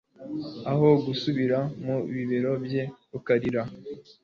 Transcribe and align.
aho 0.71 0.87
gusubira 1.05 1.57
mu 1.83 1.95
bibero 2.13 2.51
bye 2.65 2.83
ukarira 3.17 3.61